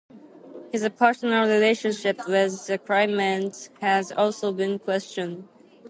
His 0.71 0.89
personal 0.97 1.41
relationship 1.47 2.27
with 2.27 2.65
the 2.65 2.79
claimants 2.79 3.69
has 3.81 4.11
also 4.11 4.51
been 4.51 4.79
questioned. 4.79 5.47